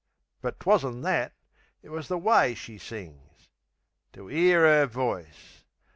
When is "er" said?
4.81-4.87